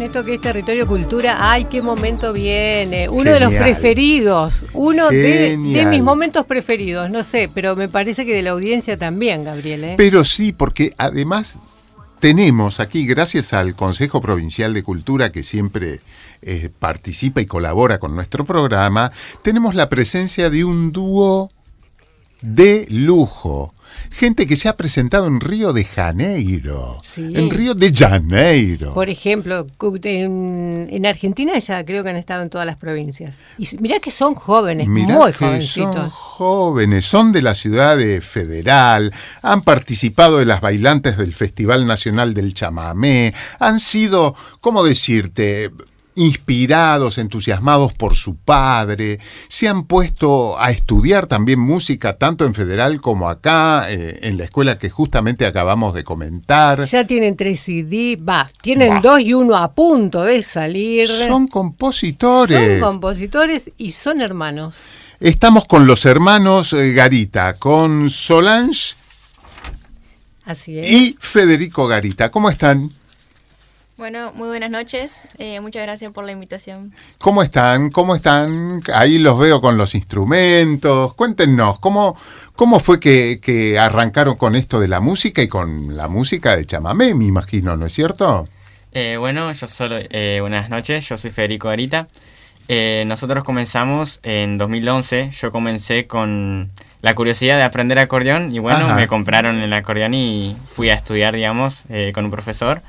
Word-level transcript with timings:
en 0.00 0.06
esto 0.06 0.24
que 0.24 0.34
es 0.34 0.40
territorio 0.40 0.86
cultura, 0.86 1.36
ay, 1.40 1.66
qué 1.66 1.82
momento 1.82 2.32
viene. 2.32 3.10
Uno 3.10 3.32
de 3.32 3.40
los 3.40 3.52
preferidos, 3.52 4.64
uno 4.72 5.10
de, 5.10 5.58
mis 5.58 6.02
momentos 6.02 6.46
preferidos, 6.46 7.10
no 7.10 7.22
sé, 7.22 7.50
pero 7.52 7.76
me 7.76 7.86
parece 7.86 8.24
que 8.24 8.34
de 8.34 8.40
la 8.40 8.50
audiencia 8.50 8.96
también, 8.98 9.44
Gabriel. 9.44 9.84
¿eh? 9.84 9.94
Pero 9.98 10.24
sí, 10.24 10.52
porque 10.52 10.94
además 10.96 11.58
tenemos 12.18 12.80
aquí, 12.80 13.06
gracias 13.06 13.52
al 13.52 13.74
Consejo 13.74 14.22
Provincial 14.22 14.72
de 14.72 14.82
Cultura 14.82 15.32
que 15.32 15.42
siempre 15.42 16.00
eh, 16.40 16.70
participa 16.78 17.42
y 17.42 17.46
colabora 17.46 17.98
con 17.98 18.14
nuestro 18.14 18.46
programa, 18.46 19.12
tenemos 19.42 19.74
la 19.74 19.90
presencia 19.90 20.48
de 20.48 20.64
un 20.64 20.92
dúo 20.92 21.50
de 22.42 22.86
lujo. 22.88 23.74
Gente 24.10 24.46
que 24.46 24.56
se 24.56 24.68
ha 24.68 24.76
presentado 24.76 25.26
en 25.26 25.40
Río 25.40 25.72
de 25.72 25.84
Janeiro. 25.84 26.98
En 27.16 27.50
Río 27.50 27.74
de 27.74 27.92
Janeiro. 27.92 28.94
Por 28.94 29.08
ejemplo, 29.08 29.66
en, 30.04 31.06
Argentina 31.06 31.58
ya 31.58 31.84
creo 31.84 32.02
que 32.02 32.10
han 32.10 32.16
estado 32.16 32.42
en 32.42 32.50
todas 32.50 32.66
las 32.66 32.76
provincias. 32.76 33.36
Y 33.58 33.68
mirá 33.80 34.00
que 34.00 34.10
son 34.10 34.34
jóvenes, 34.34 34.88
muy 34.88 35.32
jovencitos. 35.32 35.94
Son 35.94 36.10
jóvenes, 36.10 37.04
son 37.04 37.32
de 37.32 37.42
la 37.42 37.54
ciudad 37.54 37.96
de 37.96 38.20
Federal, 38.20 39.12
han 39.42 39.62
participado 39.62 40.38
de 40.38 40.46
las 40.46 40.60
bailantes 40.60 41.16
del 41.16 41.34
Festival 41.34 41.86
Nacional 41.86 42.34
del 42.34 42.54
Chamamé, 42.54 43.34
han 43.58 43.80
sido, 43.80 44.34
¿cómo 44.60 44.84
decirte? 44.84 45.70
Inspirados, 46.20 47.16
entusiasmados 47.16 47.94
por 47.94 48.14
su 48.14 48.36
padre, 48.36 49.18
se 49.48 49.68
han 49.68 49.84
puesto 49.84 50.60
a 50.60 50.70
estudiar 50.70 51.26
también 51.26 51.58
música 51.58 52.18
tanto 52.18 52.44
en 52.44 52.52
Federal 52.52 53.00
como 53.00 53.30
acá, 53.30 53.90
eh, 53.90 54.18
en 54.22 54.36
la 54.36 54.44
escuela 54.44 54.76
que 54.76 54.90
justamente 54.90 55.46
acabamos 55.46 55.94
de 55.94 56.04
comentar. 56.04 56.84
Ya 56.84 57.06
tienen 57.06 57.36
tres 57.36 57.60
CD, 57.60 58.16
va, 58.16 58.46
tienen 58.60 59.00
dos 59.00 59.20
y 59.20 59.32
uno 59.32 59.56
a 59.56 59.72
punto 59.72 60.22
de 60.22 60.42
salir. 60.42 61.08
Son 61.08 61.46
compositores. 61.46 62.58
Son 62.58 62.80
compositores 62.80 63.70
y 63.78 63.92
son 63.92 64.20
hermanos. 64.20 64.76
Estamos 65.20 65.66
con 65.66 65.86
los 65.86 66.04
hermanos 66.04 66.74
eh, 66.74 66.92
Garita, 66.92 67.54
con 67.54 68.10
Solange. 68.10 68.94
Así 70.44 70.78
es. 70.78 70.90
Y 70.90 71.16
Federico 71.18 71.86
Garita. 71.86 72.30
¿Cómo 72.30 72.50
están? 72.50 72.90
Bueno, 74.00 74.32
muy 74.34 74.48
buenas 74.48 74.70
noches. 74.70 75.20
Eh, 75.36 75.60
muchas 75.60 75.82
gracias 75.82 76.10
por 76.10 76.24
la 76.24 76.32
invitación. 76.32 76.90
¿Cómo 77.18 77.42
están? 77.42 77.90
¿Cómo 77.90 78.14
están? 78.14 78.80
Ahí 78.94 79.18
los 79.18 79.38
veo 79.38 79.60
con 79.60 79.76
los 79.76 79.94
instrumentos. 79.94 81.12
Cuéntenos, 81.12 81.78
¿cómo, 81.80 82.16
cómo 82.54 82.80
fue 82.80 82.98
que, 82.98 83.76
arrancaron 83.78 84.36
con 84.36 84.56
esto 84.56 84.80
de 84.80 84.88
la 84.88 85.00
música 85.00 85.42
y 85.42 85.48
con 85.48 85.98
la 85.98 86.08
música 86.08 86.56
de 86.56 86.64
chamamé, 86.64 87.12
me 87.12 87.26
imagino, 87.26 87.76
¿no 87.76 87.84
es 87.84 87.92
cierto? 87.92 88.48
Eh, 88.92 89.16
bueno, 89.18 89.52
yo 89.52 89.66
solo, 89.66 89.96
eh, 89.98 90.38
buenas 90.40 90.70
noches, 90.70 91.06
yo 91.06 91.18
soy 91.18 91.30
Federico 91.30 91.68
Arita. 91.68 92.08
nosotros 93.04 93.44
comenzamos 93.44 94.20
en 94.22 94.56
2011, 94.56 95.30
yo 95.38 95.52
comencé 95.52 96.06
con 96.06 96.70
la 97.02 97.14
curiosidad 97.14 97.58
de 97.58 97.64
aprender 97.64 97.98
acordeón 97.98 98.54
y 98.54 98.60
bueno, 98.60 98.94
me 98.94 99.06
compraron 99.06 99.58
el 99.58 99.74
acordeón 99.74 100.14
y 100.14 100.56
fui 100.74 100.88
a 100.88 100.94
estudiar, 100.94 101.34
digamos, 101.34 101.84
con 102.14 102.24
un 102.24 102.30
profesor. 102.30 102.80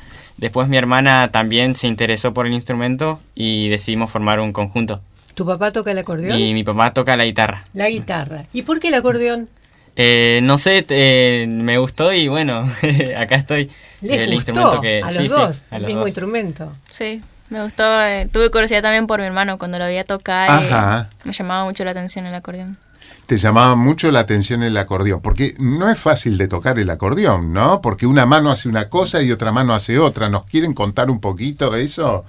Después 0.41 0.67
mi 0.67 0.75
hermana 0.75 1.29
también 1.31 1.75
se 1.75 1.85
interesó 1.85 2.33
por 2.33 2.47
el 2.47 2.53
instrumento 2.53 3.19
y 3.35 3.69
decidimos 3.69 4.09
formar 4.09 4.39
un 4.39 4.51
conjunto. 4.53 4.99
¿Tu 5.35 5.45
papá 5.45 5.71
toca 5.71 5.91
el 5.91 5.99
acordeón? 5.99 6.37
Y 6.37 6.55
mi 6.55 6.63
papá 6.63 6.91
toca 6.93 7.15
la 7.15 7.25
guitarra. 7.25 7.65
La 7.75 7.87
guitarra. 7.89 8.45
¿Y 8.51 8.63
por 8.63 8.79
qué 8.79 8.87
el 8.87 8.95
acordeón? 8.95 9.49
Eh, 9.95 10.39
no 10.41 10.57
sé, 10.57 11.45
me 11.47 11.77
gustó 11.77 12.11
y 12.11 12.27
bueno, 12.27 12.65
acá 13.17 13.35
estoy. 13.35 13.69
el 14.01 14.33
instrumento 14.33 14.81
que 14.81 15.03
a 15.03 15.11
los 15.11 15.29
dos, 15.29 15.61
el 15.69 15.85
mismo 15.85 16.07
instrumento. 16.07 16.71
Sí, 16.91 17.21
me 17.49 17.61
gustó. 17.61 17.83
Eh, 18.03 18.27
tuve 18.33 18.49
curiosidad 18.49 18.81
también 18.81 19.05
por 19.05 19.19
mi 19.19 19.27
hermano 19.27 19.59
cuando 19.59 19.77
lo 19.77 19.83
había 19.83 20.05
tocado. 20.05 21.07
Me 21.23 21.33
llamaba 21.33 21.65
mucho 21.65 21.85
la 21.85 21.91
atención 21.91 22.25
el 22.25 22.33
acordeón 22.33 22.79
te 23.25 23.37
llamaba 23.37 23.75
mucho 23.75 24.11
la 24.11 24.19
atención 24.19 24.63
el 24.63 24.75
acordeón, 24.77 25.21
porque 25.21 25.55
no 25.59 25.89
es 25.89 25.97
fácil 25.97 26.37
de 26.37 26.47
tocar 26.47 26.79
el 26.79 26.89
acordeón, 26.89 27.53
¿no? 27.53 27.81
Porque 27.81 28.05
una 28.05 28.25
mano 28.25 28.51
hace 28.51 28.67
una 28.67 28.89
cosa 28.89 29.21
y 29.21 29.31
otra 29.31 29.51
mano 29.51 29.73
hace 29.73 29.99
otra. 29.99 30.29
¿Nos 30.29 30.43
quieren 30.43 30.73
contar 30.73 31.09
un 31.09 31.19
poquito 31.19 31.69
de 31.69 31.83
eso? 31.83 32.25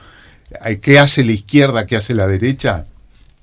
¿Qué 0.80 0.98
hace 0.98 1.24
la 1.24 1.32
izquierda, 1.32 1.86
qué 1.86 1.96
hace 1.96 2.14
la 2.14 2.26
derecha? 2.26 2.86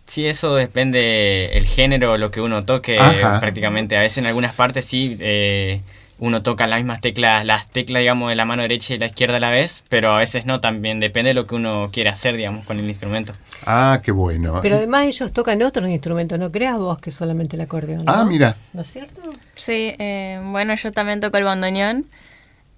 Sí, 0.05 0.25
eso 0.25 0.55
depende 0.55 1.51
el 1.53 1.65
género, 1.65 2.17
lo 2.17 2.31
que 2.31 2.41
uno 2.41 2.65
toque 2.65 2.97
prácticamente. 3.39 3.95
A 3.95 4.01
veces 4.01 4.19
en 4.19 4.25
algunas 4.25 4.55
partes 4.55 4.85
sí 4.85 5.15
eh, 5.19 5.81
uno 6.19 6.43
toca 6.43 6.67
las 6.67 6.79
mismas 6.79 7.01
teclas, 7.01 7.45
las 7.45 7.69
teclas, 7.69 8.01
digamos, 8.01 8.29
de 8.29 8.35
la 8.35 8.45
mano 8.45 8.61
derecha 8.61 8.93
y 8.93 8.99
la 8.99 9.07
izquierda 9.07 9.37
a 9.37 9.39
la 9.39 9.49
vez, 9.49 9.83
pero 9.89 10.11
a 10.11 10.17
veces 10.17 10.45
no, 10.45 10.59
también 10.59 10.99
depende 10.99 11.29
de 11.29 11.33
lo 11.33 11.47
que 11.47 11.55
uno 11.55 11.89
quiera 11.91 12.11
hacer, 12.11 12.35
digamos, 12.35 12.65
con 12.65 12.77
el 12.79 12.85
instrumento. 12.85 13.33
Ah, 13.65 14.01
qué 14.03 14.11
bueno. 14.11 14.59
Pero 14.61 14.75
además 14.75 15.05
ellos 15.05 15.31
tocan 15.31 15.61
otros 15.61 15.89
instrumentos, 15.89 16.37
no 16.37 16.51
creas 16.51 16.77
vos 16.77 16.99
que 16.99 17.11
solamente 17.11 17.55
el 17.55 17.61
acordeón. 17.61 18.03
Ah, 18.07 18.25
mira. 18.25 18.55
¿No 18.73 18.81
es 18.81 18.91
cierto? 18.91 19.21
Sí, 19.55 19.95
eh, 19.97 20.41
bueno, 20.51 20.75
yo 20.75 20.91
también 20.91 21.19
toco 21.19 21.37
el 21.37 21.43
bandoneón, 21.45 22.05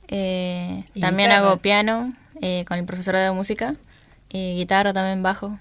eh, 0.07 0.83
también 0.99 1.31
hago 1.31 1.57
piano 1.57 2.13
eh, 2.41 2.65
con 2.67 2.77
el 2.77 2.85
profesor 2.85 3.15
de 3.15 3.31
música, 3.31 3.75
y 4.29 4.55
guitarra 4.55 4.93
también 4.93 5.23
bajo. 5.23 5.57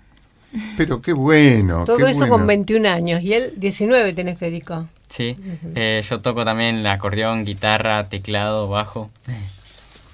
Pero 0.76 1.00
qué 1.00 1.12
bueno. 1.12 1.84
Todo 1.84 2.06
eso 2.08 2.28
con 2.28 2.46
21 2.46 2.88
años, 2.88 3.22
y 3.22 3.32
él 3.34 3.54
19 3.56 4.12
tiene 4.12 4.34
Federico. 4.34 4.86
Sí, 5.10 5.36
eh, 5.74 6.02
yo 6.08 6.20
toco 6.20 6.44
también 6.44 6.76
el 6.76 6.86
acordeón, 6.86 7.44
guitarra, 7.44 8.08
teclado, 8.08 8.68
bajo. 8.68 9.10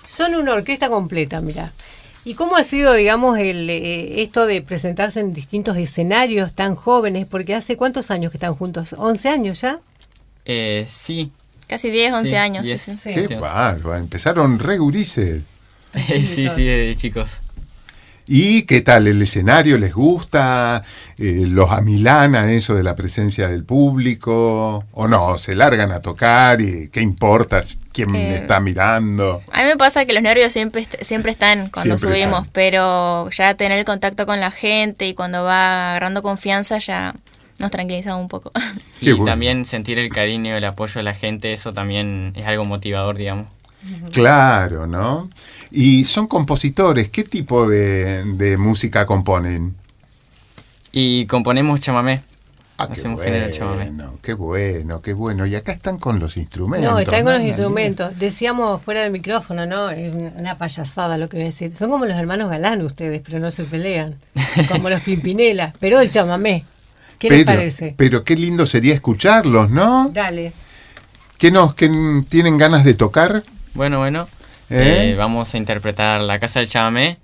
Son 0.04 0.34
una 0.34 0.54
orquesta 0.54 0.88
completa, 0.88 1.40
mira. 1.42 1.70
¿Y 2.24 2.34
cómo 2.34 2.56
ha 2.56 2.62
sido, 2.64 2.94
digamos, 2.94 3.38
el, 3.38 3.70
eh, 3.70 4.22
esto 4.22 4.46
de 4.46 4.62
presentarse 4.62 5.20
en 5.20 5.32
distintos 5.32 5.76
escenarios 5.76 6.54
tan 6.54 6.74
jóvenes? 6.74 7.26
Porque 7.26 7.54
hace 7.54 7.76
cuántos 7.76 8.10
años 8.10 8.32
que 8.32 8.38
están 8.38 8.54
juntos, 8.54 8.94
¿11 8.94 9.26
años 9.26 9.60
ya? 9.60 9.80
Eh, 10.44 10.86
sí. 10.88 11.30
Casi 11.68 11.90
10, 11.90 12.14
11 12.14 12.38
años. 12.38 12.64
Qué 13.04 13.36
bárbaro, 13.36 13.96
empezaron 13.96 14.58
re 14.58 14.78
sí, 16.08 16.48
sí, 16.48 16.64
de 16.64 16.94
chicos. 16.96 17.40
¿Y 18.28 18.62
qué 18.62 18.80
tal 18.80 19.06
el 19.06 19.22
escenario? 19.22 19.78
¿Les 19.78 19.94
gusta? 19.94 20.82
Eh, 21.16 21.44
¿Los 21.46 21.70
amilana 21.70 22.52
eso 22.52 22.74
de 22.74 22.82
la 22.82 22.96
presencia 22.96 23.48
del 23.48 23.64
público? 23.64 24.84
¿O 24.92 25.06
no? 25.06 25.38
¿Se 25.38 25.54
largan 25.54 25.92
a 25.92 26.00
tocar 26.00 26.60
y 26.60 26.88
qué 26.88 27.00
importa 27.00 27.60
quién 27.92 28.10
me 28.10 28.32
eh, 28.32 28.36
está 28.38 28.58
mirando? 28.58 29.42
A 29.52 29.62
mí 29.62 29.68
me 29.68 29.76
pasa 29.76 30.04
que 30.04 30.12
los 30.12 30.22
nervios 30.22 30.52
siempre, 30.52 30.86
siempre 31.02 31.30
están 31.30 31.70
cuando 31.70 31.98
subimos, 31.98 32.48
pero 32.48 33.30
ya 33.30 33.54
tener 33.54 33.78
el 33.78 33.84
contacto 33.84 34.26
con 34.26 34.40
la 34.40 34.50
gente 34.50 35.06
y 35.06 35.14
cuando 35.14 35.44
va 35.44 35.90
agarrando 35.90 36.22
confianza 36.22 36.78
ya 36.78 37.14
nos 37.58 37.70
tranquiliza 37.70 38.16
un 38.16 38.28
poco. 38.28 38.52
Y 39.00 39.14
también 39.24 39.64
sentir 39.64 39.98
el 39.98 40.08
cariño 40.08 40.54
y 40.54 40.56
el 40.56 40.64
apoyo 40.64 40.94
de 40.94 41.02
la 41.02 41.14
gente, 41.14 41.52
eso 41.52 41.72
también 41.72 42.32
es 42.34 42.46
algo 42.46 42.64
motivador, 42.64 43.16
digamos. 43.16 43.46
Claro, 44.12 44.86
¿no? 44.86 45.28
Y 45.70 46.04
son 46.04 46.26
compositores, 46.26 47.08
¿qué 47.10 47.24
tipo 47.24 47.68
de, 47.68 48.56
música 48.58 49.06
componen? 49.06 49.74
Y 50.92 51.26
componemos 51.26 51.80
chamamé. 51.80 52.22
Ah, 52.78 52.88
qué 52.92 53.08
bueno, 53.08 54.18
qué 54.22 54.34
bueno, 54.34 55.00
qué 55.00 55.12
bueno. 55.14 55.46
Y 55.46 55.54
acá 55.54 55.72
están 55.72 55.98
con 55.98 56.18
los 56.18 56.36
instrumentos. 56.36 56.92
No, 56.92 56.98
están 56.98 57.24
con 57.24 57.32
los 57.32 57.42
instrumentos. 57.42 58.18
Decíamos 58.18 58.82
fuera 58.82 59.02
del 59.02 59.12
micrófono, 59.12 59.64
¿no? 59.64 59.88
Una 60.38 60.58
payasada 60.58 61.16
lo 61.16 61.30
que 61.30 61.38
voy 61.38 61.44
a 61.44 61.48
decir. 61.48 61.74
Son 61.74 61.90
como 61.90 62.04
los 62.04 62.16
hermanos 62.16 62.50
Galán 62.50 62.82
ustedes, 62.82 63.22
pero 63.24 63.38
no 63.38 63.50
se 63.50 63.64
pelean. 63.64 64.16
Como 64.70 64.90
los 64.90 65.00
Pimpinela, 65.00 65.72
pero 65.80 66.00
el 66.00 66.10
chamamé. 66.10 66.64
¿Qué 67.18 67.30
les 67.30 67.44
parece? 67.44 67.94
Pero 67.96 68.24
qué 68.24 68.36
lindo 68.36 68.66
sería 68.66 68.92
escucharlos, 68.92 69.70
¿no? 69.70 70.10
Dale. 70.12 70.52
¿Qué 71.38 71.50
nos 71.50 71.74
que 71.74 71.90
tienen 72.28 72.58
ganas 72.58 72.84
de 72.84 72.94
tocar? 72.94 73.42
Bueno, 73.76 73.98
bueno. 73.98 74.26
¿Eh? 74.70 75.12
Eh, 75.12 75.16
vamos 75.16 75.52
a 75.52 75.58
interpretar 75.58 76.22
La 76.22 76.38
Casa 76.38 76.60
del 76.60 76.68
Chamamé. 76.68 77.18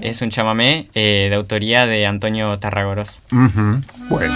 Es 0.00 0.22
un 0.22 0.30
chamamé 0.30 0.88
eh, 0.94 1.26
de 1.28 1.34
autoría 1.34 1.86
de 1.86 2.06
Antonio 2.06 2.58
Tarragoros. 2.60 3.18
Bueno, 4.08 4.34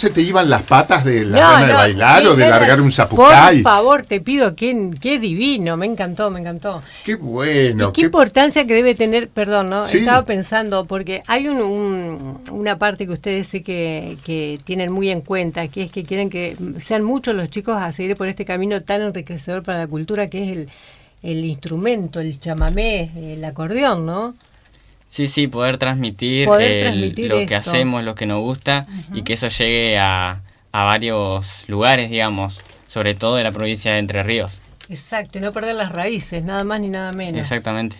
se 0.00 0.08
te 0.08 0.22
iban 0.22 0.48
las 0.48 0.62
patas 0.62 1.04
de 1.04 1.26
la 1.26 1.38
gana 1.38 1.66
de 1.66 1.72
bailar 1.74 2.26
o 2.26 2.34
de 2.34 2.48
largar 2.48 2.80
un 2.80 2.90
zapucay? 2.90 3.62
Por 3.62 3.70
favor, 3.70 4.02
te 4.04 4.22
pido, 4.22 4.56
qué, 4.56 4.90
qué 4.98 5.18
divino, 5.18 5.76
me 5.76 5.84
encantó, 5.84 6.30
me 6.30 6.40
encantó. 6.40 6.82
Qué 7.04 7.16
bueno. 7.16 7.90
Y 7.90 7.92
qué, 7.92 8.00
importancia 8.00 8.66
que 8.66 8.72
debe 8.72 8.94
tener, 8.94 9.28
perdón, 9.28 9.68
¿no? 9.68 9.84
Estaba 9.84 10.24
pensando, 10.24 10.86
porque 10.86 11.22
hay 11.26 11.48
un, 11.48 12.40
una 12.50 12.78
parte 12.78 13.06
que 13.06 13.12
ustedes 13.12 13.48
sé 13.48 13.62
que, 13.62 14.16
que 14.24 14.58
tienen 14.64 14.90
muy 14.90 15.10
en 15.10 15.20
cuenta, 15.20 15.68
que 15.68 15.82
es 15.82 15.92
que 15.92 16.02
quieren 16.02 16.30
que 16.30 16.56
sean 16.78 17.02
muchos 17.02 17.34
los 17.34 17.50
chicos 17.50 17.76
a 17.76 17.92
seguir 17.92 18.16
por 18.16 18.26
este 18.26 18.46
camino 18.46 18.82
tan 18.82 19.02
enriquecedor 19.02 19.62
para 19.62 19.80
la 19.80 19.86
cultura 19.86 20.28
que 20.28 20.44
es 20.44 20.56
el, 20.56 20.70
el 21.22 21.44
instrumento, 21.44 22.20
el 22.20 22.40
chamamé, 22.40 23.10
el 23.34 23.44
acordeón, 23.44 24.06
¿no? 24.06 24.34
Sí, 25.10 25.26
sí, 25.26 25.48
poder 25.48 25.76
transmitir, 25.76 26.46
lo 26.46 26.56
que 27.46 27.56
hacemos, 27.56 28.04
lo 28.04 28.14
que 28.14 28.26
nos 28.26 28.40
gusta 28.40 28.86
y 29.12 29.22
que 29.22 29.32
eso 29.32 29.48
llegue 29.48 29.98
a, 29.98 30.40
a, 30.70 30.84
varios 30.84 31.68
lugares, 31.68 32.10
digamos, 32.10 32.62
sobre 32.86 33.16
todo 33.16 33.34
de 33.34 33.42
la 33.42 33.50
provincia 33.50 33.92
de 33.92 33.98
Entre 33.98 34.22
Ríos. 34.22 34.60
Exacto, 34.88 35.38
y 35.38 35.40
no 35.40 35.52
perder 35.52 35.74
las 35.74 35.90
raíces, 35.90 36.44
nada 36.44 36.62
más 36.62 36.80
ni 36.80 36.88
nada 36.88 37.10
menos. 37.10 37.40
Exactamente. 37.40 37.96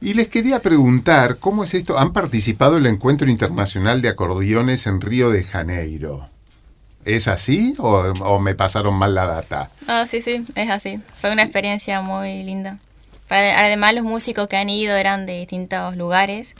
Y 0.00 0.14
les 0.14 0.28
quería 0.28 0.62
preguntar, 0.62 1.38
¿cómo 1.38 1.64
es 1.64 1.74
esto? 1.74 1.98
Han 1.98 2.12
participado 2.12 2.76
en 2.76 2.86
el 2.86 2.92
Encuentro 2.92 3.28
Internacional 3.28 4.00
de 4.00 4.10
Acordeones 4.10 4.86
en 4.86 5.00
Río 5.00 5.30
de 5.30 5.42
Janeiro. 5.42 6.28
¿Es 7.04 7.26
así 7.26 7.74
o, 7.78 8.12
o 8.20 8.38
me 8.38 8.54
pasaron 8.54 8.94
mal 8.94 9.12
la 9.12 9.26
data? 9.26 9.70
Ah, 9.88 10.06
sí, 10.06 10.22
sí, 10.22 10.44
es 10.54 10.70
así. 10.70 11.00
Fue 11.20 11.32
una 11.32 11.42
experiencia 11.42 12.00
muy 12.00 12.44
linda. 12.44 12.78
Además, 13.36 13.94
los 13.94 14.04
músicos 14.04 14.48
que 14.48 14.56
han 14.56 14.68
ido 14.68 14.96
eran 14.96 15.26
de 15.26 15.38
distintos 15.38 15.96
lugares. 15.96 16.54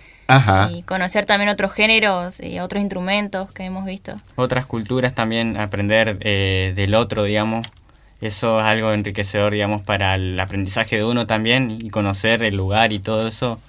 Y 0.70 0.82
conocer 0.82 1.26
también 1.26 1.50
otros 1.50 1.72
géneros 1.72 2.40
y 2.40 2.58
otros 2.58 2.80
instrumentos 2.80 3.52
que 3.52 3.64
hemos 3.64 3.84
visto. 3.84 4.18
Otras 4.36 4.64
culturas 4.66 5.14
también, 5.14 5.58
aprender 5.58 6.18
eh, 6.20 6.72
del 6.74 6.94
otro, 6.94 7.24
digamos. 7.24 7.66
Eso 8.20 8.60
es 8.60 8.66
algo 8.66 8.92
enriquecedor, 8.92 9.52
digamos, 9.52 9.82
para 9.82 10.14
el 10.14 10.40
aprendizaje 10.40 10.96
de 10.96 11.04
uno 11.04 11.26
también 11.26 11.70
y 11.70 11.90
conocer 11.90 12.42
el 12.42 12.56
lugar 12.56 12.92
y 12.92 12.98
todo 12.98 13.28
eso 13.28 13.60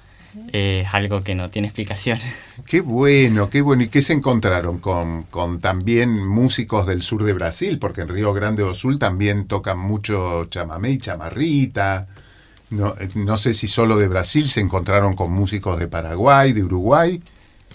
eh, 0.53 0.83
es 0.85 0.93
algo 0.93 1.23
que 1.23 1.35
no 1.35 1.49
tiene 1.49 1.67
explicación. 1.67 2.19
Qué 2.65 2.81
bueno, 2.81 3.49
qué 3.49 3.61
bueno. 3.61 3.83
¿Y 3.83 3.89
qué 3.89 4.01
se 4.01 4.13
encontraron 4.13 4.79
con, 4.79 5.23
con 5.23 5.59
también 5.59 6.25
músicos 6.25 6.87
del 6.87 7.01
sur 7.01 7.23
de 7.23 7.33
Brasil? 7.33 7.79
Porque 7.79 8.01
en 8.01 8.07
Río 8.07 8.33
Grande 8.33 8.63
do 8.63 8.73
Sul 8.73 8.97
también 8.97 9.47
tocan 9.47 9.77
mucho 9.77 10.45
chamamé 10.45 10.91
y 10.91 10.97
chamarrita. 10.97 12.07
No, 12.69 12.95
no 13.15 13.37
sé 13.37 13.53
si 13.53 13.67
solo 13.67 13.97
de 13.97 14.07
Brasil 14.07 14.49
se 14.49 14.59
encontraron 14.59 15.15
con 15.15 15.31
músicos 15.31 15.79
de 15.79 15.87
Paraguay, 15.87 16.53
de 16.53 16.63
Uruguay. 16.63 17.21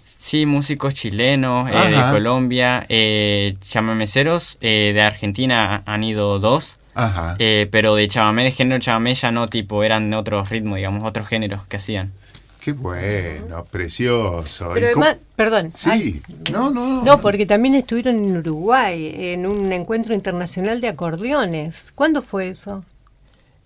Sí, 0.04 0.46
músicos 0.46 0.94
chilenos, 0.94 1.70
eh, 1.70 1.90
de 1.90 2.10
Colombia, 2.10 2.84
eh, 2.88 3.56
chamameceros 3.60 4.58
eh, 4.60 4.92
de 4.94 5.02
Argentina 5.02 5.82
han 5.86 6.04
ido 6.04 6.38
dos, 6.38 6.76
Ajá. 6.94 7.36
Eh, 7.38 7.68
pero 7.70 7.94
de 7.94 8.08
chamamé, 8.08 8.44
de 8.44 8.50
género 8.50 8.80
chamamé 8.80 9.14
ya 9.14 9.30
no, 9.30 9.48
tipo, 9.48 9.82
eran 9.82 10.12
otros 10.12 10.48
ritmos, 10.50 10.76
digamos, 10.76 11.06
otros 11.06 11.28
géneros 11.28 11.66
que 11.66 11.76
hacían. 11.76 12.12
Qué 12.60 12.72
bueno, 12.72 13.64
precioso. 13.64 14.70
Pero 14.74 14.88
además, 14.88 15.16
perdón. 15.34 15.72
Sí, 15.72 16.20
no, 16.52 16.70
no. 16.70 17.02
No, 17.02 17.20
porque 17.22 17.46
también 17.46 17.74
estuvieron 17.74 18.16
en 18.16 18.36
Uruguay, 18.36 19.14
en 19.16 19.46
un 19.46 19.72
encuentro 19.72 20.12
internacional 20.12 20.80
de 20.82 20.88
acordeones. 20.88 21.90
¿Cuándo 21.94 22.20
fue 22.20 22.50
eso? 22.50 22.84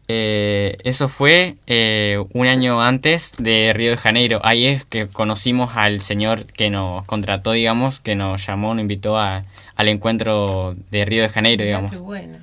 Eh, 0.08 0.76
eso 0.84 1.08
fue 1.08 1.56
eh, 1.66 2.23
un 2.32 2.46
año 2.46 2.82
antes 2.82 3.32
de 3.38 3.73
Río 3.75 3.90
de 3.90 3.96
Janeiro. 3.96 4.40
Ahí 4.42 4.66
es 4.66 4.84
que 4.84 5.06
conocimos 5.06 5.76
al 5.76 6.00
señor 6.00 6.44
que 6.46 6.70
nos 6.70 7.04
contrató, 7.06 7.52
digamos, 7.52 8.00
que 8.00 8.14
nos 8.14 8.46
llamó, 8.46 8.75
nos 8.75 8.82
invitó 8.82 9.18
a, 9.18 9.44
al 9.76 9.88
encuentro 9.88 10.76
de 10.90 11.04
Río 11.04 11.23
de 11.23 11.28
Janeiro, 11.28 11.64
digamos. 11.64 11.92
Qué 11.92 11.99
bueno. 11.99 12.38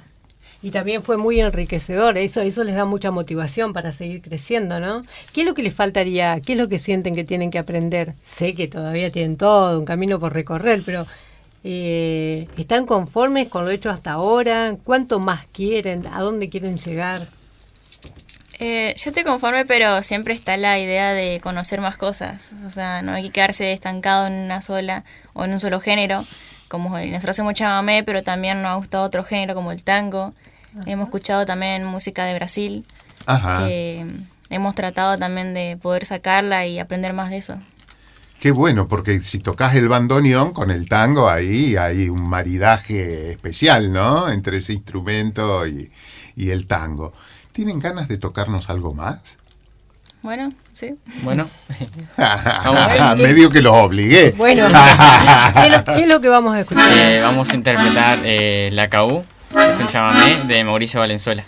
Y 0.64 0.70
también 0.70 1.02
fue 1.02 1.18
muy 1.18 1.40
enriquecedor, 1.40 2.20
eso, 2.20 2.42
eso 2.42 2.64
les 2.64 2.76
da 2.76 2.86
mucha 2.86 3.10
motivación 3.10 3.74
para 3.74 3.92
seguir 3.92 4.22
creciendo, 4.22 4.80
¿no? 4.80 5.02
¿Qué 5.34 5.42
es 5.42 5.48
lo 5.48 5.56
que 5.56 5.64
les 5.64 5.74
faltaría? 5.74 6.40
¿Qué 6.40 6.52
es 6.52 6.58
lo 6.58 6.70
que 6.70 6.78
sienten 6.78 7.16
que 7.16 7.24
tienen 7.24 7.50
que 7.50 7.58
aprender? 7.58 8.14
Sé 8.24 8.54
que 8.54 8.68
todavía 8.68 9.10
tienen 9.10 9.38
todo, 9.38 9.80
un 9.80 9.86
camino 9.86 10.20
por 10.20 10.34
recorrer, 10.34 10.84
pero 10.86 11.08
eh, 11.64 12.48
¿están 12.58 12.86
conformes 12.86 13.48
con 13.48 13.66
lo 13.66 13.72
hecho 13.72 13.90
hasta 13.90 14.12
ahora? 14.12 14.78
¿Cuánto 14.84 15.20
más 15.20 15.48
quieren? 15.48 16.06
¿A 16.06 16.22
dónde 16.22 16.50
quieren 16.50 16.78
llegar? 16.78 17.28
Eh, 18.64 18.94
yo 18.96 19.10
estoy 19.10 19.24
conforme, 19.24 19.66
pero 19.66 20.04
siempre 20.04 20.36
está 20.36 20.56
la 20.56 20.78
idea 20.78 21.14
de 21.14 21.40
conocer 21.42 21.82
más 21.82 21.98
cosas. 21.98 22.52
O 22.68 22.70
sea, 22.70 23.02
no 23.02 23.14
hay 23.14 23.24
que 23.24 23.32
quedarse 23.32 23.74
estancado 23.74 24.28
en 24.28 24.34
una 24.34 24.62
sola 24.62 25.04
o 25.34 25.46
en 25.46 25.54
un 25.54 25.60
solo 25.60 25.80
género. 25.80 26.24
Como 26.68 26.96
nosotros 27.00 27.32
hacemos 27.32 27.56
chamamé, 27.56 28.04
pero 28.04 28.22
también 28.22 28.62
nos 28.62 28.70
ha 28.70 28.76
gustado 28.76 29.04
otro 29.04 29.24
género 29.24 29.56
como 29.56 29.72
el 29.72 29.82
tango. 29.84 30.36
Hemos 30.86 31.08
escuchado 31.08 31.44
también 31.48 31.84
música 31.86 32.24
de 32.26 32.36
Brasil. 32.36 32.86
Ajá. 33.26 33.66
Que 33.66 34.06
hemos 34.52 34.76
tratado 34.76 35.18
también 35.18 35.56
de 35.56 35.80
poder 35.82 36.06
sacarla 36.06 36.68
y 36.68 36.78
aprender 36.78 37.14
más 37.14 37.32
de 37.32 37.38
eso. 37.38 37.58
Qué 38.40 38.52
bueno, 38.52 38.88
porque 38.88 39.24
si 39.24 39.40
tocas 39.40 39.74
el 39.74 39.88
bandoneón 39.88 40.54
con 40.54 40.70
el 40.70 40.88
tango, 40.88 41.30
ahí 41.30 41.78
hay 41.78 42.10
un 42.10 42.30
maridaje 42.30 43.32
especial, 43.32 43.92
¿no? 43.92 44.30
Entre 44.30 44.58
ese 44.58 44.74
instrumento 44.74 45.66
y, 45.66 45.92
y 46.36 46.52
el 46.52 46.68
tango. 46.68 47.12
¿Tienen 47.52 47.80
ganas 47.80 48.08
de 48.08 48.18
tocarnos 48.18 48.70
algo 48.70 48.94
más? 48.94 49.38
Bueno, 50.22 50.54
sí. 50.74 50.96
Bueno. 51.24 51.50
Medio 53.18 53.50
que 53.50 53.62
los 53.62 53.74
obligué. 53.74 54.32
Bueno, 54.38 54.68
¿qué, 55.86 56.04
es 56.04 56.08
lo, 56.08 56.22
que 56.22 56.30
vamos 56.30 56.56
a 56.56 56.62
escuchar? 56.62 56.92
Eh, 56.96 57.22
vamos 57.22 57.50
a 57.50 57.56
interpretar 57.56 58.20
eh, 58.24 58.70
La 58.72 58.88
Caú, 58.88 59.26
es 59.72 59.80
un 59.80 59.88
chamamé 59.88 60.44
de 60.48 60.64
Mauricio 60.64 61.00
Valenzuela. 61.00 61.44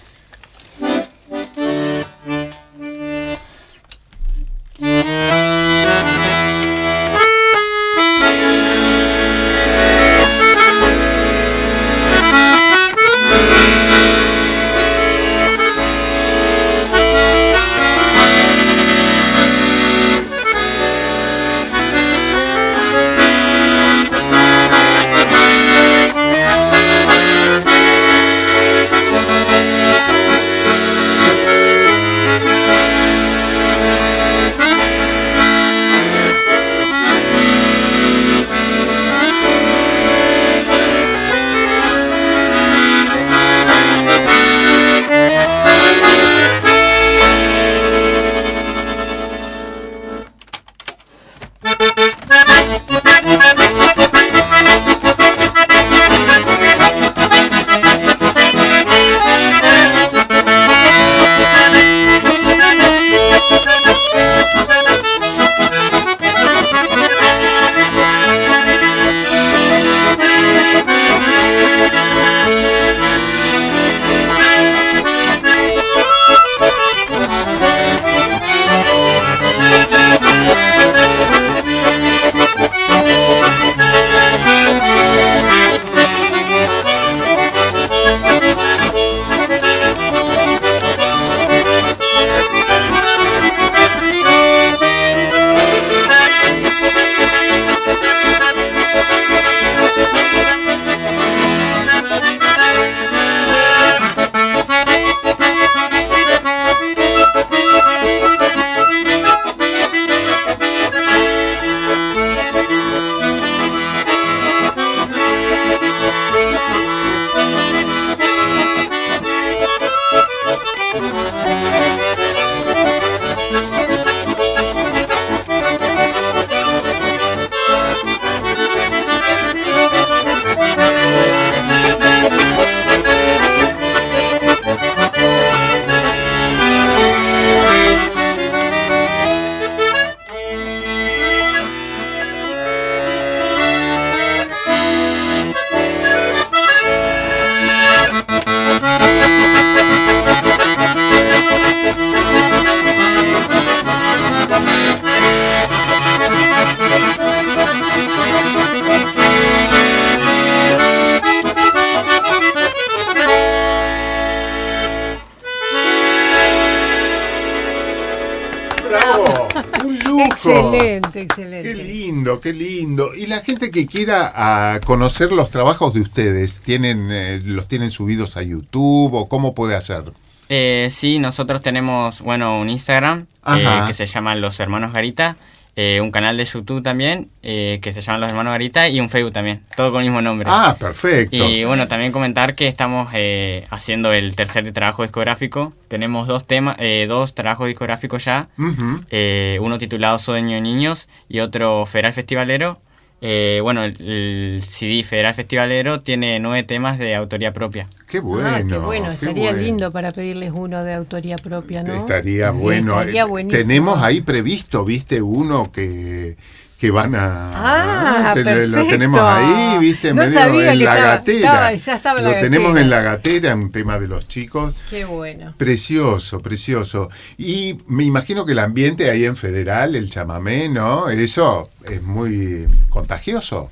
Excelente, 170.73 171.21
excelente. 171.21 171.69
Qué 171.69 171.75
lindo, 171.75 172.39
qué 172.39 172.53
lindo. 172.53 173.13
Y 173.15 173.27
la 173.27 173.41
gente 173.41 173.71
que 173.71 173.85
quiera 173.85 174.31
a, 174.73 174.79
conocer 174.81 175.31
los 175.31 175.49
trabajos 175.49 175.93
de 175.93 176.01
ustedes, 176.01 176.59
¿tienen, 176.59 177.09
eh, 177.11 177.41
¿los 177.43 177.67
tienen 177.67 177.91
subidos 177.91 178.37
a 178.37 178.43
YouTube 178.43 179.13
o 179.13 179.29
cómo 179.29 179.53
puede 179.53 179.75
hacer? 179.75 180.03
Eh, 180.49 180.89
sí, 180.91 181.19
nosotros 181.19 181.61
tenemos, 181.61 182.21
bueno, 182.21 182.59
un 182.59 182.69
Instagram 182.69 183.25
eh, 183.47 183.81
que 183.87 183.93
se 183.93 184.05
llama 184.05 184.35
Los 184.35 184.59
Hermanos 184.59 184.93
Garita. 184.93 185.37
Eh, 185.75 186.01
un 186.01 186.11
canal 186.11 186.37
de 186.37 186.45
YouTube 186.45 186.83
también 186.83 187.31
eh, 187.41 187.79
que 187.81 187.93
se 187.93 188.01
llama 188.01 188.19
Los 188.19 188.29
Hermanos 188.29 188.51
Garita 188.51 188.89
y 188.89 188.99
un 188.99 189.09
Facebook 189.09 189.33
también, 189.33 189.63
todo 189.75 189.91
con 189.91 190.01
el 190.01 190.07
mismo 190.07 190.21
nombre. 190.21 190.47
Ah, 190.51 190.75
perfecto. 190.79 191.35
Y 191.35 191.63
bueno, 191.63 191.87
también 191.87 192.11
comentar 192.11 192.53
que 192.53 192.67
estamos 192.67 193.09
eh, 193.13 193.65
haciendo 193.71 194.13
el 194.13 194.35
tercer 194.35 194.71
trabajo 194.71 195.01
discográfico. 195.01 195.73
Tenemos 195.87 196.27
dos 196.27 196.45
temas, 196.45 196.77
dos 197.07 197.33
trabajos 197.33 197.67
discográficos 197.67 198.23
ya. 198.25 198.49
uno 198.57 199.77
titulado 199.79 200.19
Sueño 200.19 200.55
de 200.55 200.61
Niños 200.61 201.07
y 201.27 201.39
otro 201.39 201.85
Federal 201.87 202.13
Festivalero. 202.13 202.79
Eh, 203.25 203.61
bueno, 203.63 203.85
el, 203.85 204.61
CD 204.67 205.01
Federal 205.01 205.33
Festivalero 205.33 206.01
tiene 206.01 206.41
nueve 206.41 206.63
temas 206.63 206.99
de 206.99 207.15
autoría 207.15 207.53
propia. 207.53 207.87
Qué 208.05 208.19
bueno. 208.19 208.49
Ah, 208.49 208.61
qué 208.67 208.77
bueno, 208.77 209.11
estaría 209.11 209.53
lindo 209.53 209.93
para 209.93 210.11
pedirles 210.11 210.51
uno 210.53 210.83
de 210.83 210.93
autoría 210.93 211.37
propia, 211.37 211.83
¿no? 211.83 211.93
Estaría 211.93 212.51
bueno. 212.51 212.99
Estaría 212.99 213.25
Tenemos 213.47 214.03
ahí 214.03 214.19
previsto, 214.19 214.83
viste, 214.83 215.21
uno 215.21 215.71
que 215.71 216.35
que 216.83 216.91
van 216.91 217.15
a. 217.15 217.49
Ah, 217.53 218.35
lo 218.35 218.85
tenemos 218.87 219.21
ahí, 219.21 219.79
viste, 219.79 220.13
medio 220.13 220.69
en 220.69 220.83
la 220.83 220.95
gatera. 220.97 221.73
ya 221.73 221.95
estaba 221.95 222.19
lo 222.19 222.31
tenemos 222.31 222.75
en 222.75 222.89
la 222.89 222.99
gatera, 222.99 223.55
un 223.55 223.71
tema 223.71 223.97
de 223.99 224.09
los 224.09 224.27
chicos. 224.27 224.75
Qué 224.89 225.05
bueno. 225.05 225.53
Precioso, 225.55 226.41
precioso. 226.41 227.09
Y 227.37 227.77
me 227.87 228.03
imagino 228.03 228.45
que 228.45 228.51
el 228.51 228.59
ambiente 228.59 229.09
ahí 229.09 229.23
en 229.23 229.37
Federal, 229.37 229.95
el 229.95 230.09
chamamé, 230.09 230.67
¿no? 230.67 231.07
Eso 231.07 231.69
es 231.89 232.01
muy 232.01 232.67
contagioso. 232.89 233.71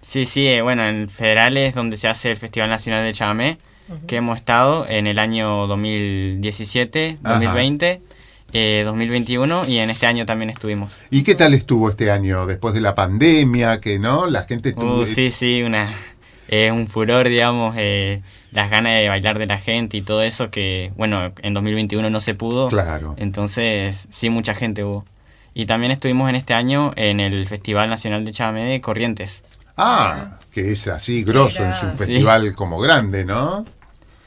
Sí, 0.00 0.24
sí, 0.24 0.46
eh, 0.46 0.62
bueno, 0.62 0.82
en 0.86 1.10
Federal 1.10 1.58
es 1.58 1.74
donde 1.74 1.98
se 1.98 2.08
hace 2.08 2.30
el 2.30 2.38
Festival 2.38 2.70
Nacional 2.70 3.04
de 3.04 3.12
Chamamé, 3.12 3.58
que 4.06 4.16
hemos 4.16 4.38
estado 4.38 4.86
en 4.88 5.06
el 5.06 5.18
año 5.18 5.66
2017, 5.66 7.18
2020. 7.20 8.00
2021 8.00 8.09
eh, 8.52 8.86
y 9.68 9.78
en 9.78 9.90
este 9.90 10.06
año 10.06 10.26
también 10.26 10.50
estuvimos. 10.50 10.92
¿Y 11.10 11.22
qué 11.22 11.34
tal 11.34 11.54
estuvo 11.54 11.90
este 11.90 12.10
año 12.10 12.46
después 12.46 12.74
de 12.74 12.80
la 12.80 12.94
pandemia? 12.94 13.80
Que 13.80 13.98
no, 13.98 14.26
la 14.26 14.44
gente 14.44 14.70
estuvo... 14.70 15.00
Uh, 15.00 15.06
sí, 15.06 15.30
sí, 15.30 15.62
una, 15.62 15.90
es 16.48 16.72
un 16.72 16.86
furor, 16.86 17.28
digamos, 17.28 17.74
eh, 17.78 18.22
las 18.52 18.70
ganas 18.70 18.94
de 18.98 19.08
bailar 19.08 19.38
de 19.38 19.46
la 19.46 19.58
gente 19.58 19.96
y 19.96 20.02
todo 20.02 20.22
eso 20.22 20.50
que, 20.50 20.92
bueno, 20.96 21.32
en 21.42 21.54
2021 21.54 22.10
no 22.10 22.20
se 22.20 22.34
pudo. 22.34 22.68
Claro. 22.68 23.14
Entonces, 23.18 24.08
sí, 24.10 24.30
mucha 24.30 24.54
gente 24.54 24.82
hubo. 24.84 25.04
Y 25.54 25.66
también 25.66 25.92
estuvimos 25.92 26.28
en 26.28 26.36
este 26.36 26.54
año 26.54 26.92
en 26.96 27.20
el 27.20 27.46
Festival 27.46 27.88
Nacional 27.88 28.24
de 28.24 28.32
Chamamé 28.32 28.64
de 28.64 28.80
Corrientes. 28.80 29.42
Ah, 29.76 30.38
que 30.52 30.72
es 30.72 30.88
así 30.88 31.22
grosso, 31.22 31.64
es 31.64 31.82
un 31.82 31.96
festival 31.96 32.52
como 32.54 32.78
grande, 32.78 33.24
¿no? 33.24 33.64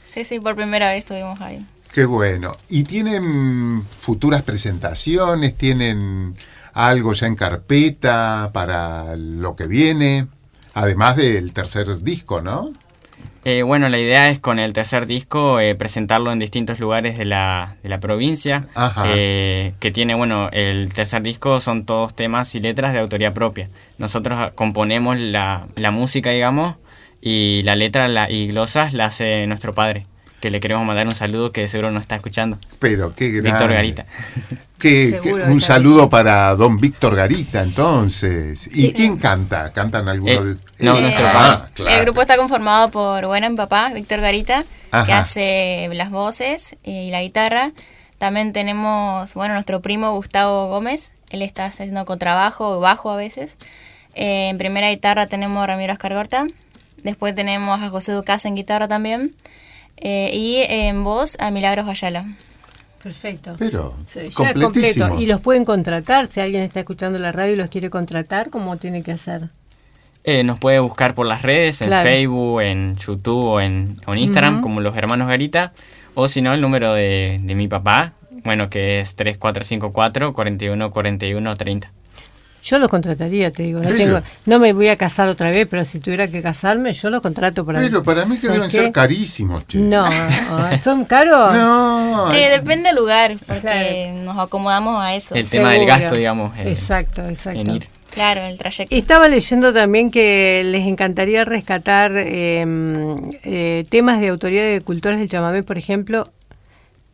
Sí, 0.08 0.24
sí, 0.24 0.40
por 0.40 0.56
primera 0.56 0.90
vez 0.90 1.00
estuvimos 1.00 1.40
ahí. 1.40 1.64
Qué 1.94 2.06
bueno. 2.06 2.56
¿Y 2.68 2.82
tienen 2.82 3.84
futuras 3.84 4.42
presentaciones? 4.42 5.56
¿Tienen 5.56 6.34
algo 6.72 7.12
ya 7.12 7.28
en 7.28 7.36
carpeta 7.36 8.50
para 8.52 9.14
lo 9.14 9.54
que 9.54 9.68
viene? 9.68 10.26
Además 10.74 11.14
del 11.14 11.52
tercer 11.52 12.02
disco, 12.02 12.40
¿no? 12.40 12.72
Eh, 13.44 13.62
bueno, 13.62 13.88
la 13.88 14.00
idea 14.00 14.28
es 14.28 14.40
con 14.40 14.58
el 14.58 14.72
tercer 14.72 15.06
disco 15.06 15.60
eh, 15.60 15.76
presentarlo 15.76 16.32
en 16.32 16.40
distintos 16.40 16.80
lugares 16.80 17.16
de 17.16 17.26
la, 17.26 17.76
de 17.84 17.88
la 17.90 18.00
provincia. 18.00 18.66
Eh, 19.04 19.74
que 19.78 19.92
tiene, 19.92 20.16
bueno, 20.16 20.48
el 20.50 20.92
tercer 20.92 21.22
disco 21.22 21.60
son 21.60 21.86
todos 21.86 22.16
temas 22.16 22.56
y 22.56 22.60
letras 22.60 22.92
de 22.92 22.98
autoría 22.98 23.34
propia. 23.34 23.68
Nosotros 23.98 24.50
componemos 24.56 25.16
la, 25.16 25.68
la 25.76 25.92
música, 25.92 26.30
digamos, 26.30 26.74
y 27.20 27.62
la 27.62 27.76
letra 27.76 28.08
la, 28.08 28.28
y 28.28 28.48
glosas 28.48 28.94
la 28.94 29.04
hace 29.04 29.46
nuestro 29.46 29.74
padre 29.74 30.06
que 30.44 30.50
le 30.50 30.60
queremos 30.60 30.84
mandar 30.84 31.08
un 31.08 31.14
saludo 31.14 31.52
que 31.52 31.68
seguro 31.68 31.90
nos 31.90 32.02
está 32.02 32.16
escuchando. 32.16 32.58
Pero 32.78 33.14
qué 33.14 33.30
grande. 33.30 33.50
Víctor 33.50 33.72
Garita. 33.72 34.06
un 35.48 35.58
salulo 35.58 36.10
para 36.10 36.54
don 36.54 36.76
Víctor 36.76 37.16
Garita, 37.16 37.62
entonces. 37.62 38.68
¿Y 38.74 38.92
quién 38.92 39.16
canta? 39.16 39.72
¿Cantan 39.72 40.06
algunos 40.06 40.34
eh, 40.34 40.56
de 40.76 40.84
No, 40.84 41.00
nuestro 41.00 41.26
ah, 41.26 41.70
El 41.78 42.02
grupo 42.02 42.20
está 42.20 42.36
conformado 42.36 42.90
por, 42.90 43.24
bueno, 43.24 43.48
mi 43.48 43.56
papá, 43.56 43.90
Víctor 43.94 44.20
Garita, 44.20 44.66
que 45.06 45.14
hace 45.14 45.88
las 45.94 46.10
voces 46.10 46.76
y 46.82 47.10
la 47.10 47.22
guitarra. 47.22 47.72
También 48.18 48.52
tenemos, 48.52 49.32
bueno, 49.32 49.54
nuestro 49.54 49.80
primo 49.80 50.12
Gustavo 50.12 50.68
Gómez, 50.68 51.12
él 51.30 51.40
está 51.40 51.64
haciendo 51.64 52.04
contrabajo, 52.04 52.80
bajo 52.80 53.10
a 53.10 53.16
veces. 53.16 53.56
Eh, 54.14 54.50
en 54.50 54.58
primera 54.58 54.90
guitarra 54.90 55.26
tenemos 55.26 55.64
a 55.64 55.68
Ramiro 55.68 55.94
Escargorta. 55.94 56.46
Después 57.02 57.34
tenemos 57.34 57.82
a 57.82 57.88
José 57.88 58.12
Ducas 58.12 58.44
en 58.44 58.56
guitarra 58.56 58.88
también. 58.88 59.30
Eh, 59.96 60.30
y 60.32 60.56
en 60.68 61.04
voz 61.04 61.36
a 61.40 61.50
Milagros 61.50 61.88
Ayala. 61.88 62.26
Perfecto. 63.02 63.54
Pero, 63.58 63.94
completo. 64.34 65.20
Y 65.20 65.26
los 65.26 65.40
pueden 65.40 65.64
contratar, 65.64 66.26
si 66.26 66.40
alguien 66.40 66.62
está 66.62 66.80
escuchando 66.80 67.18
la 67.18 67.32
radio 67.32 67.52
y 67.52 67.56
los 67.56 67.68
quiere 67.68 67.90
contratar, 67.90 68.48
¿cómo 68.48 68.78
tiene 68.78 69.02
que 69.02 69.12
hacer? 69.12 69.50
Eh, 70.24 70.42
nos 70.42 70.58
puede 70.58 70.78
buscar 70.78 71.14
por 71.14 71.26
las 71.26 71.42
redes, 71.42 71.82
en 71.82 71.90
Facebook, 71.90 72.62
en 72.62 72.96
YouTube 72.96 73.44
o 73.44 73.60
en, 73.60 73.98
Instagram, 74.06 74.62
como 74.62 74.80
los 74.80 74.96
hermanos 74.96 75.28
Garita, 75.28 75.74
o 76.14 76.28
si 76.28 76.40
no, 76.40 76.54
el 76.54 76.62
número 76.62 76.94
de, 76.94 77.40
de 77.42 77.54
mi 77.54 77.68
papá, 77.68 78.14
bueno, 78.42 78.70
que 78.70 79.00
es 79.00 79.16
3454 79.16 80.32
41 80.32 80.90
41 80.90 81.56
30. 81.56 81.92
Yo 82.64 82.78
los 82.78 82.88
contrataría, 82.88 83.52
te 83.52 83.64
digo. 83.64 83.80
No, 83.80 83.90
tengo, 83.90 84.20
no 84.46 84.58
me 84.58 84.72
voy 84.72 84.88
a 84.88 84.96
casar 84.96 85.28
otra 85.28 85.50
vez, 85.50 85.68
pero 85.70 85.84
si 85.84 86.00
tuviera 86.00 86.28
que 86.28 86.40
casarme, 86.40 86.94
yo 86.94 87.10
los 87.10 87.20
contrato 87.20 87.66
para 87.66 87.78
Pero 87.78 88.02
para 88.02 88.24
mí 88.24 88.38
que 88.38 88.48
deben 88.48 88.70
ser 88.70 88.90
carísimos, 88.90 89.66
che. 89.68 89.78
No, 89.78 90.06
¿son 90.82 91.04
caros? 91.04 91.52
No. 91.52 92.32
Eh, 92.32 92.48
depende 92.48 92.88
del 92.88 92.96
lugar, 92.96 93.36
porque 93.46 94.18
nos 94.24 94.38
acomodamos 94.38 94.98
a 94.98 95.14
eso. 95.14 95.34
El 95.34 95.46
tema 95.46 95.72
del 95.72 95.84
gasto, 95.84 96.14
digamos. 96.14 96.58
exacto, 96.58 97.28
exacto. 97.28 97.60
En 97.60 97.70
ir. 97.70 97.86
Claro, 98.14 98.40
el 98.42 98.56
trayecto. 98.56 98.94
Estaba 98.94 99.28
leyendo 99.28 99.74
también 99.74 100.10
que 100.10 100.62
les 100.64 100.86
encantaría 100.86 101.44
rescatar 101.44 102.16
em, 102.16 103.14
eh, 103.42 103.84
temas 103.90 104.20
de 104.20 104.28
autoría 104.28 104.64
de 104.64 104.80
cultores 104.80 105.18
del 105.18 105.28
chamamé, 105.28 105.64
por 105.64 105.76
ejemplo, 105.76 106.32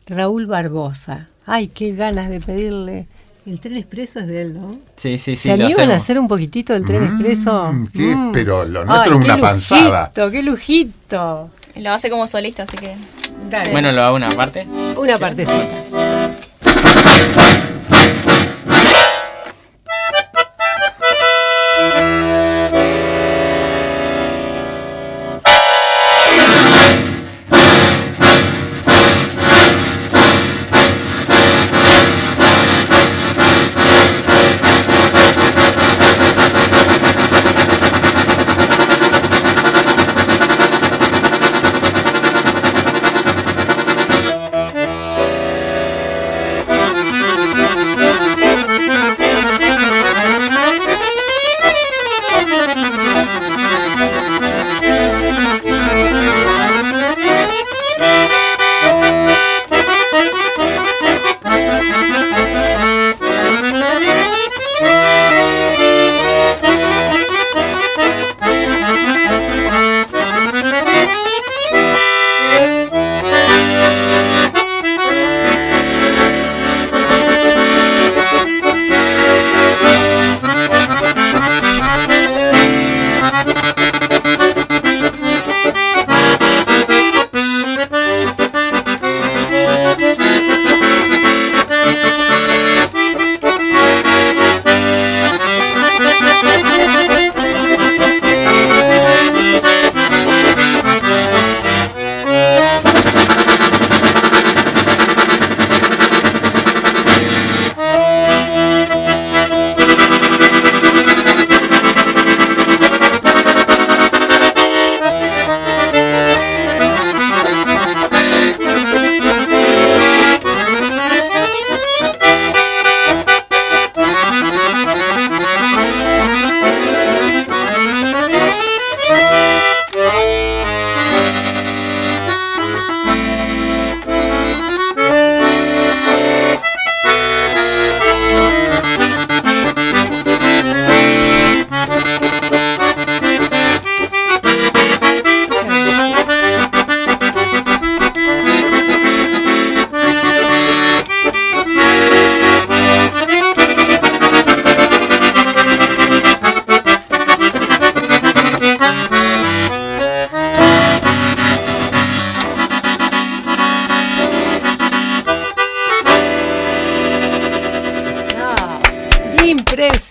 Raúl 0.05 0.45
Barbosa. 0.45 1.25
Ay, 1.45 1.67
qué 1.67 1.93
ganas 1.93 2.29
de 2.29 2.39
pedirle 2.39 3.07
el 3.45 3.59
tren 3.59 3.75
expreso 3.75 4.19
es 4.19 4.27
de 4.27 4.41
él, 4.41 4.53
¿no? 4.53 4.77
Sí, 4.95 5.17
sí, 5.17 5.35
sí. 5.35 5.43
¿Se 5.43 5.51
animan 5.51 5.91
a 5.91 5.95
hacer 5.95 6.19
un 6.19 6.27
poquitito 6.27 6.73
del 6.73 6.85
tren 6.85 7.03
expreso? 7.03 7.71
Mm, 7.73 7.87
mm. 7.93 8.31
Pero 8.33 8.65
lo 8.65 8.85
nuestro 8.85 9.19
es 9.19 9.25
una 9.25 9.37
panzada. 9.37 10.11
¡Qué 10.13 10.43
lujito! 10.43 11.49
Lo 11.75 11.91
hace 11.91 12.09
como 12.09 12.27
solista, 12.27 12.63
así 12.63 12.77
que. 12.77 12.95
Bueno, 13.71 13.91
lo 13.91 14.03
hago 14.03 14.15
una 14.15 14.29
parte. 14.29 14.67
Una 14.95 15.17
partecita. 15.17 15.67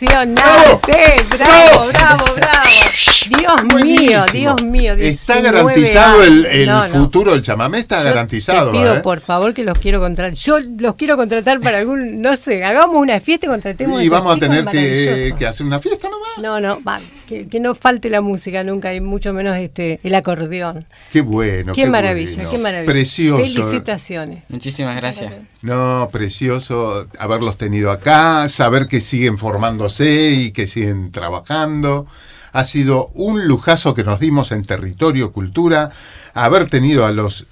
Impresionante. 0.02 1.24
Bravo, 1.28 1.92
bravo, 1.92 2.34
bravo. 2.34 3.10
Dios 3.30 3.84
mío, 3.84 4.20
Dios 4.32 4.64
mío. 4.64 4.94
Está 4.94 5.40
garantizado 5.40 6.22
el, 6.24 6.68
futuro 6.90 7.32
del 7.32 7.42
chamamé, 7.42 7.78
está 7.78 8.02
garantizado. 8.02 8.72
Te 8.72 8.78
pido, 8.78 8.96
¿eh? 8.96 9.00
por 9.00 9.20
favor, 9.20 9.54
que 9.54 9.64
los 9.64 9.78
quiero 9.78 10.00
contratar. 10.00 10.34
Yo 10.34 10.58
los 10.60 10.96
quiero 10.96 11.16
contratar 11.16 11.60
para 11.60 11.78
algún, 11.78 12.20
no 12.20 12.36
sé, 12.36 12.64
hagamos 12.64 12.96
una 12.96 13.20
fiesta 13.20 13.46
y 13.46 13.48
contratemos. 13.48 14.02
Y 14.02 14.08
vamos 14.08 14.36
a 14.36 14.38
tener 14.38 14.64
que, 14.66 15.34
hacer 15.46 15.66
una 15.66 15.80
fiesta 15.80 16.08
nomás. 16.08 16.30
No, 16.38 16.60
no, 16.60 16.82
va, 16.82 16.98
que, 17.26 17.60
no 17.60 17.74
falte 17.74 18.10
la 18.10 18.20
música 18.20 18.64
nunca 18.64 18.94
y 18.94 19.00
mucho 19.00 19.32
menos 19.32 19.56
este 19.56 20.00
el 20.02 20.14
acordeón. 20.14 20.86
Qué 21.12 21.20
bueno. 21.20 21.72
Qué, 21.72 21.86
maravilla, 21.86 22.48
qué 22.48 22.58
maravilla. 22.58 22.92
Precioso. 22.92 23.42
Felicitaciones. 23.42 24.44
Muchísimas 24.48 24.96
gracias. 24.96 25.32
No, 25.62 26.08
precioso 26.10 27.06
haberlos 27.18 27.56
tenido 27.56 27.90
acá, 27.90 28.48
saber 28.48 28.88
que 28.88 29.00
siguen 29.00 29.38
formándose 29.38 30.30
y 30.30 30.52
que 30.52 30.66
siguen 30.66 31.12
trabajando. 31.12 32.06
Ha 32.52 32.64
sido 32.64 33.08
un 33.14 33.46
lujazo 33.46 33.94
que 33.94 34.04
nos 34.04 34.20
dimos 34.20 34.52
en 34.52 34.64
Territorio 34.64 35.32
Cultura 35.32 35.90
haber 36.34 36.68
tenido 36.68 37.06
a 37.06 37.12
los 37.12 37.46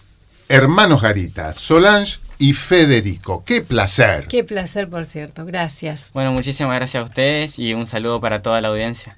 hermanos 0.49 1.03
Garita, 1.03 1.53
Solange 1.53 2.19
y 2.39 2.53
Federico. 2.53 3.45
¡Qué 3.45 3.63
placer! 3.63 4.27
Qué 4.29 4.45
placer, 4.45 4.89
por 4.89 5.07
cierto. 5.07 5.45
Gracias. 5.45 6.11
Bueno, 6.15 6.33
muchísimas 6.33 6.75
gracias 6.75 7.03
a 7.03 7.05
ustedes 7.05 7.59
y 7.59 7.75
un 7.75 7.87
saludo 7.87 8.21
para 8.21 8.43
toda 8.43 8.61
la 8.61 8.69
audiencia. 8.69 9.17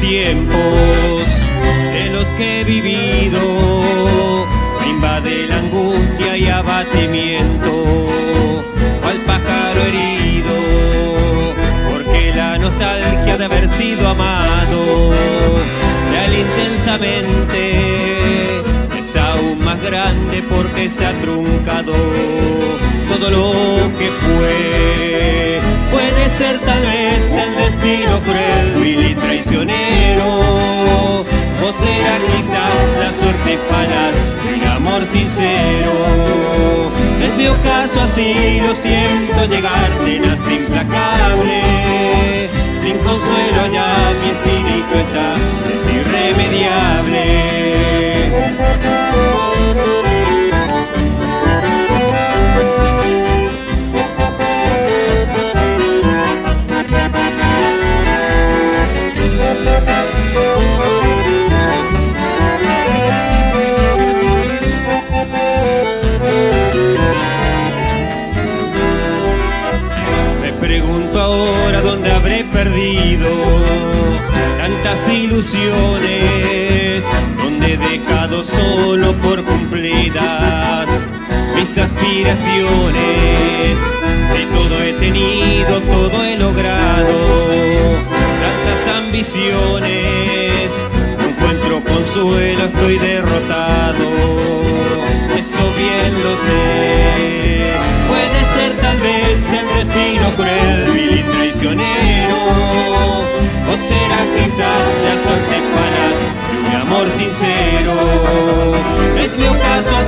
Tiempos 0.00 1.24
de 1.92 2.10
los 2.10 2.26
que 2.36 2.60
he 2.60 2.64
vivido. 2.64 3.40
Me 4.80 4.90
invade 4.90 5.46
la 5.48 5.58
angustia 5.58 6.36
y 6.36 6.48
abatimiento 6.48 7.72
al 9.04 9.18
pájaro 9.26 9.80
herido, 9.88 10.54
porque 11.90 12.32
la 12.34 12.58
nostalgia 12.58 13.36
de 13.36 13.44
haber 13.44 13.68
sido 13.68 14.08
amado 14.08 15.12
real 16.10 16.32
intensamente 16.34 17.60
es 18.98 19.16
aún 19.16 19.58
más 19.64 19.82
grande 19.82 20.42
porque 20.48 20.90
se 20.90 21.06
ha 21.06 21.12
truncado 21.20 21.94
todo 23.08 23.30
lo 23.30 23.52
que 23.98 24.06
fue. 24.06 25.65
Ser 26.38 26.58
tal 26.58 26.82
vez 26.82 27.32
el 27.32 27.56
destino 27.56 28.20
cruel, 28.22 28.74
vil 28.82 29.10
y 29.10 29.14
traicionero. 29.14 30.26
O 30.28 31.72
será 31.72 32.16
quizás 32.30 32.76
la 33.00 33.10
suerte 33.18 33.58
para 33.70 34.00
un 34.52 34.68
amor 34.76 35.02
sincero. 35.10 35.92
Es 37.22 37.36
mi 37.38 37.46
ocaso 37.46 38.02
así, 38.02 38.60
lo 38.60 38.74
siento 38.74 39.46
llegar, 39.46 39.90
tenaz 40.04 40.38
implacable. 40.50 41.62
Sin 42.82 42.98
consuelo 42.98 43.72
ya 43.72 43.88
mi 44.20 44.28
espíritu 44.28 44.94
está, 44.98 45.28
donde 77.36 77.74
he 77.74 77.76
dejado 77.76 78.42
solo 78.42 79.12
por 79.20 79.44
cumplidas 79.44 80.88
mis 81.54 81.78
aspiraciones. 81.78 83.45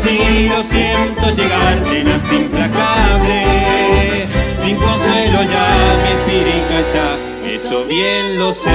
Así, 0.08 0.48
lo 0.48 0.62
siento 0.62 1.30
llegar, 1.30 1.84
tenaz 1.84 2.32
implacable. 2.32 3.44
Sin 4.62 4.76
consuelo 4.76 5.42
ya 5.42 5.68
mi 6.02 6.10
espíritu 6.16 6.74
está, 6.74 7.16
eso 7.46 7.84
bien 7.84 8.38
lo 8.38 8.52
sé. 8.52 8.70